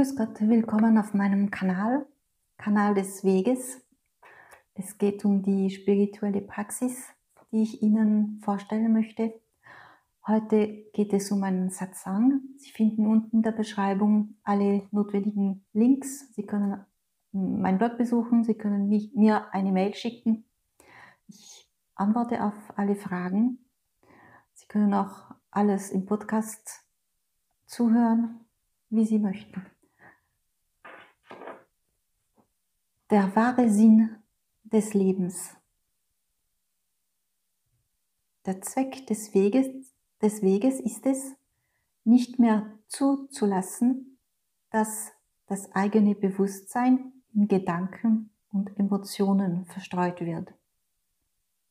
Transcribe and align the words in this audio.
Grüß 0.00 0.16
Gott, 0.16 0.40
willkommen 0.40 0.96
auf 0.96 1.12
meinem 1.12 1.50
Kanal, 1.50 2.06
Kanal 2.56 2.94
des 2.94 3.22
Weges. 3.22 3.86
Es 4.72 4.96
geht 4.96 5.26
um 5.26 5.42
die 5.42 5.68
spirituelle 5.68 6.40
Praxis, 6.40 7.04
die 7.52 7.64
ich 7.64 7.82
Ihnen 7.82 8.40
vorstellen 8.42 8.94
möchte. 8.94 9.38
Heute 10.26 10.86
geht 10.94 11.12
es 11.12 11.30
um 11.30 11.42
einen 11.42 11.68
Satsang. 11.68 12.40
Sie 12.56 12.70
finden 12.70 13.06
unten 13.06 13.36
in 13.36 13.42
der 13.42 13.52
Beschreibung 13.52 14.36
alle 14.42 14.88
notwendigen 14.90 15.66
Links. 15.74 16.32
Sie 16.32 16.46
können 16.46 16.82
mein 17.32 17.76
Blog 17.76 17.98
besuchen, 17.98 18.42
Sie 18.42 18.54
können 18.54 18.88
mich, 18.88 19.14
mir 19.14 19.52
eine 19.52 19.70
Mail 19.70 19.92
schicken. 19.92 20.46
Ich 21.28 21.68
antworte 21.94 22.42
auf 22.42 22.54
alle 22.74 22.96
Fragen. 22.96 23.58
Sie 24.54 24.66
können 24.66 24.94
auch 24.94 25.34
alles 25.50 25.90
im 25.90 26.06
Podcast 26.06 26.86
zuhören, 27.66 28.40
wie 28.88 29.04
Sie 29.04 29.18
möchten. 29.18 29.66
Der 33.10 33.34
wahre 33.34 33.68
Sinn 33.68 34.08
des 34.62 34.94
Lebens. 34.94 35.56
Der 38.46 38.62
Zweck 38.62 39.04
des 39.08 39.34
Weges, 39.34 39.66
des 40.22 40.42
Weges 40.42 40.78
ist 40.78 41.04
es, 41.06 41.34
nicht 42.04 42.38
mehr 42.38 42.78
zuzulassen, 42.86 44.16
dass 44.70 45.10
das 45.48 45.72
eigene 45.72 46.14
Bewusstsein 46.14 47.12
in 47.34 47.48
Gedanken 47.48 48.30
und 48.52 48.78
Emotionen 48.78 49.66
verstreut 49.66 50.20
wird. 50.20 50.54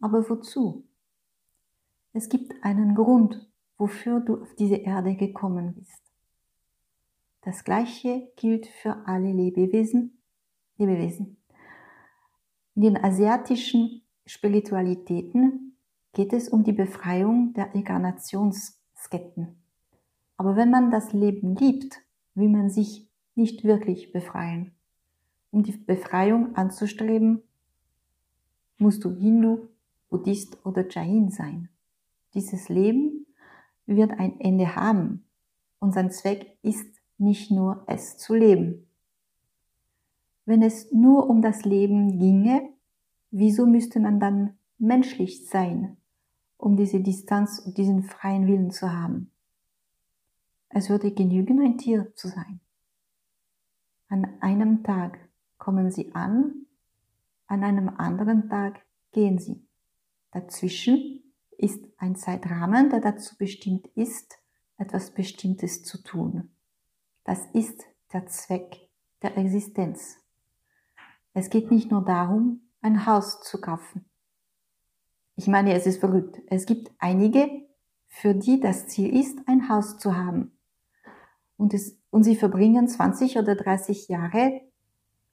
Aber 0.00 0.28
wozu? 0.28 0.84
Es 2.12 2.28
gibt 2.28 2.54
einen 2.64 2.96
Grund, 2.96 3.48
wofür 3.78 4.18
du 4.18 4.42
auf 4.42 4.52
diese 4.56 4.78
Erde 4.78 5.14
gekommen 5.14 5.74
bist. 5.74 6.02
Das 7.42 7.62
Gleiche 7.62 8.32
gilt 8.34 8.66
für 8.66 9.06
alle 9.06 9.32
Lebewesen. 9.32 10.19
Lebewesen. 10.80 11.36
In 12.74 12.82
den 12.82 13.04
asiatischen 13.04 14.02
Spiritualitäten 14.26 15.76
geht 16.12 16.32
es 16.32 16.48
um 16.48 16.64
die 16.64 16.72
Befreiung 16.72 17.52
der 17.52 17.74
Inkarnationsketten. 17.74 19.56
Aber 20.36 20.56
wenn 20.56 20.70
man 20.70 20.90
das 20.90 21.12
Leben 21.12 21.54
liebt, 21.54 22.00
will 22.34 22.48
man 22.48 22.70
sich 22.70 23.06
nicht 23.34 23.64
wirklich 23.64 24.12
befreien. 24.12 24.72
Um 25.50 25.62
die 25.62 25.72
Befreiung 25.72 26.56
anzustreben, 26.56 27.42
musst 28.78 29.04
du 29.04 29.14
Hindu, 29.14 29.68
Buddhist 30.08 30.64
oder 30.64 30.88
Jain 30.88 31.30
sein. 31.30 31.68
Dieses 32.34 32.68
Leben 32.68 33.26
wird 33.86 34.12
ein 34.12 34.40
Ende 34.40 34.74
haben 34.76 35.24
und 35.80 35.92
sein 35.92 36.10
Zweck 36.10 36.56
ist 36.62 36.88
nicht 37.18 37.50
nur 37.50 37.84
es 37.86 38.16
zu 38.16 38.34
leben. 38.34 38.86
Wenn 40.50 40.62
es 40.62 40.90
nur 40.90 41.30
um 41.30 41.42
das 41.42 41.64
Leben 41.64 42.18
ginge, 42.18 42.72
wieso 43.30 43.66
müsste 43.66 44.00
man 44.00 44.18
dann 44.18 44.58
menschlich 44.78 45.46
sein, 45.46 45.96
um 46.56 46.76
diese 46.76 46.98
Distanz 46.98 47.60
und 47.60 47.78
diesen 47.78 48.02
freien 48.02 48.48
Willen 48.48 48.72
zu 48.72 48.92
haben? 48.92 49.30
Es 50.68 50.90
würde 50.90 51.12
genügen, 51.12 51.60
ein 51.60 51.78
Tier 51.78 52.12
zu 52.16 52.26
sein. 52.26 52.58
An 54.08 54.26
einem 54.40 54.82
Tag 54.82 55.20
kommen 55.56 55.92
sie 55.92 56.12
an, 56.16 56.66
an 57.46 57.62
einem 57.62 57.88
anderen 57.88 58.48
Tag 58.48 58.84
gehen 59.12 59.38
sie. 59.38 59.64
Dazwischen 60.32 61.32
ist 61.58 61.86
ein 61.96 62.16
Zeitrahmen, 62.16 62.90
der 62.90 62.98
dazu 62.98 63.36
bestimmt 63.38 63.86
ist, 63.94 64.40
etwas 64.78 65.12
Bestimmtes 65.12 65.84
zu 65.84 66.02
tun. 66.02 66.50
Das 67.22 67.38
ist 67.52 67.84
der 68.12 68.26
Zweck 68.26 68.88
der 69.22 69.38
Existenz. 69.38 70.16
Es 71.32 71.50
geht 71.50 71.70
nicht 71.70 71.90
nur 71.90 72.04
darum, 72.04 72.70
ein 72.82 73.06
Haus 73.06 73.40
zu 73.42 73.60
kaufen. 73.60 74.04
Ich 75.36 75.46
meine, 75.46 75.74
es 75.74 75.86
ist 75.86 76.00
verrückt. 76.00 76.40
Es 76.48 76.66
gibt 76.66 76.90
einige, 76.98 77.48
für 78.08 78.34
die 78.34 78.60
das 78.60 78.88
Ziel 78.88 79.16
ist, 79.16 79.38
ein 79.46 79.68
Haus 79.68 79.98
zu 79.98 80.16
haben. 80.16 80.58
Und, 81.56 81.72
es, 81.72 81.98
und 82.10 82.24
sie 82.24 82.36
verbringen 82.36 82.88
20 82.88 83.38
oder 83.38 83.54
30 83.54 84.08
Jahre 84.08 84.60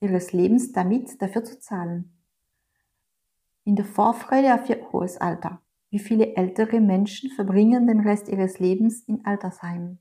ihres 0.00 0.32
Lebens 0.32 0.72
damit, 0.72 1.20
dafür 1.20 1.44
zu 1.44 1.60
zahlen. 1.60 2.16
In 3.64 3.76
der 3.76 3.84
Vorfreude 3.84 4.54
auf 4.54 4.68
ihr 4.68 4.90
hohes 4.92 5.18
Alter. 5.18 5.60
Wie 5.90 5.98
viele 5.98 6.34
ältere 6.34 6.80
Menschen 6.80 7.30
verbringen 7.30 7.86
den 7.86 8.00
Rest 8.00 8.28
ihres 8.28 8.58
Lebens 8.58 9.02
in 9.02 9.24
Altersheimen? 9.24 9.98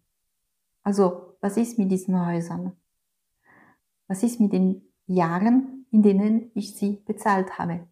Also, 0.84 1.36
was 1.42 1.58
ist 1.58 1.78
mit 1.78 1.92
diesen 1.92 2.26
Häusern? 2.26 2.72
Was 4.08 4.24
ist 4.24 4.40
mit 4.40 4.54
den 4.54 4.82
Jahren, 5.06 5.81
in 5.92 6.02
denen 6.02 6.52
ich 6.56 6.76
sie 6.76 7.02
bezahlt 7.06 7.60
habe? 7.60 7.88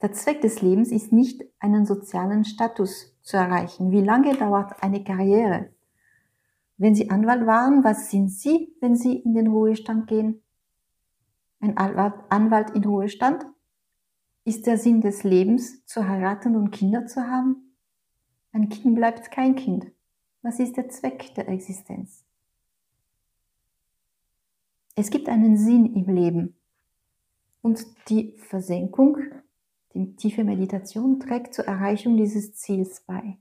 Der 0.00 0.12
Zweck 0.12 0.40
des 0.40 0.62
Lebens 0.62 0.92
ist 0.92 1.12
nicht, 1.12 1.44
einen 1.58 1.84
sozialen 1.84 2.44
Status 2.44 3.16
zu 3.22 3.36
erreichen. 3.36 3.90
Wie 3.90 4.00
lange 4.00 4.36
dauert 4.36 4.82
eine 4.82 5.02
Karriere? 5.02 5.70
Wenn 6.76 6.94
Sie 6.94 7.10
Anwalt 7.10 7.46
waren, 7.46 7.82
was 7.82 8.10
sind 8.10 8.30
Sie, 8.30 8.72
wenn 8.80 8.94
Sie 8.94 9.16
in 9.16 9.34
den 9.34 9.48
Ruhestand 9.48 10.06
gehen? 10.06 10.42
Ein 11.60 11.76
Anwalt 11.76 12.70
in 12.70 12.84
Ruhestand? 12.84 13.44
Ist 14.44 14.66
der 14.66 14.78
Sinn 14.78 15.00
des 15.00 15.24
Lebens, 15.24 15.84
zu 15.84 16.08
heiraten 16.08 16.54
und 16.54 16.70
Kinder 16.70 17.06
zu 17.06 17.26
haben? 17.26 17.74
Ein 18.52 18.68
Kind 18.68 18.94
bleibt 18.94 19.32
kein 19.32 19.56
Kind. 19.56 19.90
Was 20.42 20.60
ist 20.60 20.76
der 20.76 20.88
Zweck 20.88 21.34
der 21.34 21.48
Existenz? 21.48 22.24
Es 25.00 25.10
gibt 25.10 25.28
einen 25.28 25.56
Sinn 25.56 25.94
im 25.94 26.12
Leben. 26.12 26.56
Und 27.62 27.86
die 28.08 28.32
Versenkung, 28.32 29.18
die 29.94 30.16
tiefe 30.16 30.42
Meditation 30.42 31.20
trägt 31.20 31.54
zur 31.54 31.66
Erreichung 31.66 32.16
dieses 32.16 32.54
Ziels 32.54 33.02
bei. 33.06 33.38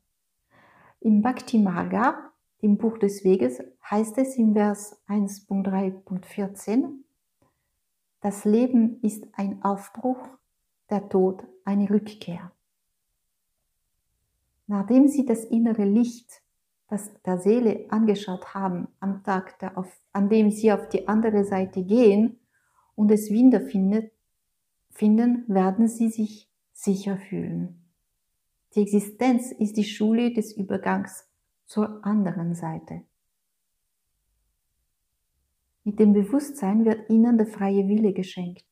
Im 1.00 1.24
Bhakti 1.24 1.58
Marga, 1.58 2.32
dem 2.62 2.78
Buch 2.78 3.00
des 3.00 3.24
Weges, 3.24 3.60
heißt 3.90 4.20
es 4.20 4.38
im 4.38 4.54
Vers 4.54 5.02
1.3.14, 5.08 6.90
das 8.22 8.46
Leben 8.46 9.00
ist 9.02 9.26
ein 9.34 9.64
Aufbruch 9.64 10.20
der 10.92 11.10
Tod 11.10 11.44
eine 11.66 11.90
Rückkehr. 11.90 12.52
Nachdem 14.68 15.08
sie 15.08 15.26
das 15.26 15.44
innere 15.44 15.86
Licht, 15.86 16.44
das 16.88 17.12
der 17.24 17.38
Seele 17.38 17.86
angeschaut 17.90 18.54
haben, 18.54 18.88
am 19.00 19.24
Tag, 19.24 19.60
der 19.60 19.78
auf, 19.78 20.00
an 20.14 20.30
dem 20.30 20.52
sie 20.52 20.72
auf 20.72 20.88
die 20.90 21.08
andere 21.08 21.44
Seite 21.44 21.84
gehen 21.84 22.40
und 22.96 23.12
es 23.12 23.30
wiederfindet, 23.30 24.12
finden, 24.90 25.44
werden 25.48 25.88
sie 25.88 26.10
sich 26.10 26.50
sicher 26.74 27.18
fühlen. 27.18 27.84
Die 28.76 28.82
Existenz 28.82 29.52
ist 29.52 29.78
die 29.78 29.84
Schule 29.84 30.34
des 30.34 30.56
Übergangs 30.56 31.28
zur 31.66 32.06
anderen 32.06 32.56
Seite. 32.56 33.04
Mit 35.84 36.00
dem 36.00 36.14
Bewusstsein 36.14 36.86
wird 36.86 37.10
ihnen 37.10 37.38
der 37.38 37.48
freie 37.48 37.88
Wille 37.88 38.14
geschenkt. 38.14 38.66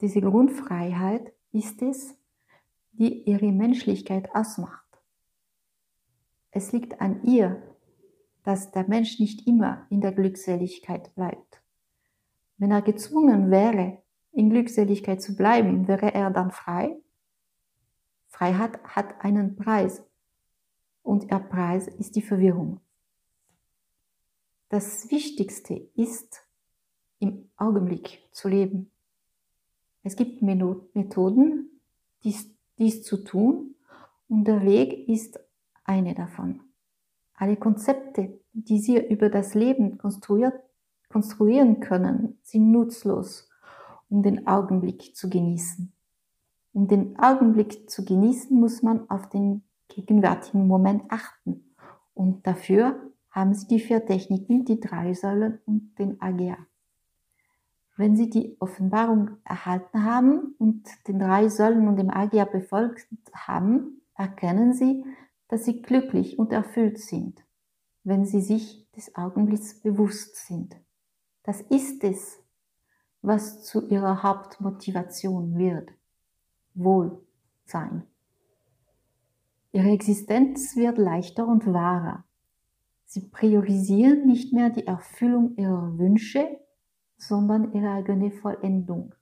Diese 0.00 0.20
Grundfreiheit 0.20 1.32
ist 1.52 1.82
es, 1.82 2.16
die 2.92 3.22
ihre 3.28 3.52
Menschlichkeit 3.52 4.34
ausmacht. 4.34 4.81
Es 6.52 6.70
liegt 6.72 7.00
an 7.00 7.22
ihr, 7.24 7.62
dass 8.44 8.70
der 8.70 8.86
Mensch 8.86 9.18
nicht 9.18 9.46
immer 9.46 9.86
in 9.90 10.00
der 10.00 10.12
Glückseligkeit 10.12 11.14
bleibt. 11.14 11.62
Wenn 12.58 12.70
er 12.70 12.82
gezwungen 12.82 13.50
wäre, 13.50 14.02
in 14.32 14.50
Glückseligkeit 14.50 15.20
zu 15.20 15.34
bleiben, 15.34 15.88
wäre 15.88 16.14
er 16.14 16.30
dann 16.30 16.50
frei? 16.50 17.00
Freiheit 18.28 18.82
hat 18.84 19.24
einen 19.24 19.56
Preis 19.56 20.02
und 21.02 21.30
der 21.30 21.38
Preis 21.38 21.88
ist 21.88 22.16
die 22.16 22.22
Verwirrung. 22.22 22.80
Das 24.68 25.10
Wichtigste 25.10 25.74
ist, 25.96 26.46
im 27.18 27.50
Augenblick 27.56 28.26
zu 28.32 28.48
leben. 28.48 28.90
Es 30.02 30.16
gibt 30.16 30.42
Methoden, 30.42 31.80
dies, 32.24 32.50
dies 32.78 33.02
zu 33.02 33.18
tun 33.18 33.76
und 34.28 34.44
der 34.44 34.62
Weg 34.62 35.08
ist 35.08 35.38
eine 35.84 36.14
davon. 36.14 36.60
Alle 37.34 37.56
Konzepte, 37.56 38.40
die 38.52 38.78
Sie 38.78 38.98
über 38.98 39.28
das 39.28 39.54
Leben 39.54 39.98
konstruieren 39.98 41.80
können, 41.80 42.38
sind 42.42 42.70
nutzlos, 42.70 43.48
um 44.08 44.22
den 44.22 44.46
Augenblick 44.46 45.16
zu 45.16 45.28
genießen. 45.28 45.92
Um 46.72 46.88
den 46.88 47.18
Augenblick 47.18 47.90
zu 47.90 48.04
genießen, 48.04 48.58
muss 48.58 48.82
man 48.82 49.10
auf 49.10 49.28
den 49.28 49.62
gegenwärtigen 49.88 50.66
Moment 50.66 51.04
achten. 51.08 51.74
Und 52.14 52.46
dafür 52.46 53.00
haben 53.30 53.54
Sie 53.54 53.66
die 53.66 53.80
vier 53.80 54.04
Techniken, 54.06 54.64
die 54.64 54.80
drei 54.80 55.14
Säulen 55.14 55.58
und 55.66 55.98
den 55.98 56.20
AGA. 56.20 56.56
Wenn 57.96 58.16
Sie 58.16 58.30
die 58.30 58.56
Offenbarung 58.58 59.32
erhalten 59.44 60.04
haben 60.04 60.54
und 60.58 60.86
den 61.08 61.18
drei 61.18 61.48
Säulen 61.48 61.88
und 61.88 61.96
dem 61.96 62.10
Agia 62.10 62.44
befolgt 62.44 63.06
haben, 63.34 64.00
erkennen 64.14 64.72
Sie, 64.72 65.04
dass 65.52 65.66
Sie 65.66 65.82
glücklich 65.82 66.38
und 66.38 66.50
erfüllt 66.50 66.98
sind. 66.98 67.44
wenn 68.04 68.24
sie 68.24 68.40
sich 68.40 68.90
des 68.96 69.14
Augenblicks 69.14 69.80
bewusst 69.80 70.34
sind. 70.46 70.74
Das 71.44 71.60
ist 71.60 72.02
es, 72.02 72.42
was 73.20 73.62
zu 73.62 73.86
ihrer 73.88 74.24
Hauptmotivation 74.24 75.56
wird. 75.56 75.90
Wohlsein. 76.74 78.02
Ihre 79.70 79.90
Existenz 79.90 80.74
wird 80.74 80.98
leichter 80.98 81.46
und 81.46 81.72
wahrer. 81.72 82.24
Sie 83.04 83.20
priorisieren 83.20 84.26
nicht 84.26 84.52
mehr 84.52 84.70
die 84.70 84.86
Erfüllung 84.86 85.54
ihrer 85.56 85.96
Wünsche, 85.98 86.58
sondern 87.18 87.72
ihre 87.72 87.90
eigene 87.90 88.32
Vollendung. 88.32 89.14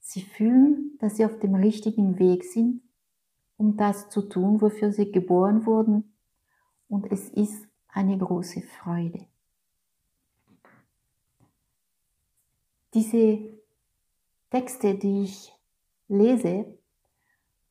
Sie 0.00 0.20
fühlen, 0.20 0.98
dass 0.98 1.16
sie 1.16 1.24
auf 1.24 1.38
dem 1.38 1.54
richtigen 1.54 2.18
Weg 2.18 2.44
sind, 2.44 2.82
um 3.56 3.76
das 3.76 4.08
zu 4.10 4.22
tun, 4.22 4.60
wofür 4.60 4.92
sie 4.92 5.10
geboren 5.10 5.66
wurden, 5.66 6.12
und 6.88 7.10
es 7.10 7.28
ist 7.30 7.66
eine 7.88 8.18
große 8.18 8.62
Freude. 8.62 9.26
Diese 12.92 13.38
Texte, 14.50 14.94
die 14.94 15.24
ich 15.24 15.52
lese, 16.08 16.78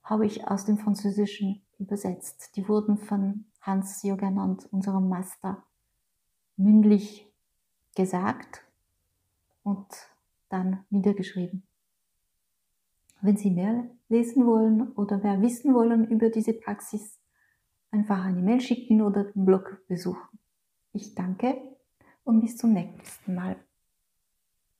habe 0.03 0.25
ich 0.25 0.47
aus 0.47 0.65
dem 0.65 0.77
Französischen 0.77 1.61
übersetzt. 1.79 2.55
Die 2.55 2.67
wurden 2.67 2.97
von 2.97 3.45
Hans 3.61 4.03
Joganand, 4.03 4.71
unserem 4.73 5.07
Master, 5.07 5.63
mündlich 6.57 7.31
gesagt 7.95 8.65
und 9.63 9.87
dann 10.49 10.85
niedergeschrieben. 10.89 11.63
Wenn 13.25 13.37
Sie 13.37 13.51
mehr 13.51 13.89
lesen 14.09 14.45
wollen 14.45 14.91
oder 14.91 15.17
mehr 15.17 15.41
wissen 15.41 15.73
wollen 15.73 16.05
über 16.09 16.29
diese 16.29 16.51
Praxis, 16.51 17.21
einfach 17.89 18.25
eine 18.25 18.41
Mail 18.41 18.59
schicken 18.59 19.01
oder 19.01 19.23
den 19.23 19.45
Blog 19.45 19.81
besuchen. 19.87 20.39
Ich 20.91 21.15
danke 21.15 21.55
und 22.25 22.41
bis 22.41 22.57
zum 22.57 22.73
nächsten 22.73 23.33
Mal. 23.33 23.55